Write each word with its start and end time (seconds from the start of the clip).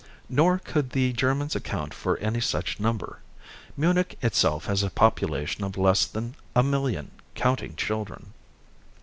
Nor 0.29 0.57
could 0.57 0.89
the 0.93 1.13
Germans 1.13 1.55
account 1.55 1.93
for 1.93 2.17
any 2.17 2.41
such 2.41 2.79
number. 2.79 3.19
Munich 3.77 4.17
itself 4.23 4.65
has 4.65 4.81
a 4.81 4.89
population 4.89 5.63
of 5.63 5.77
less 5.77 6.07
than 6.07 6.33
a 6.55 6.63
million, 6.63 7.11
counting 7.35 7.75
children. 7.75 8.33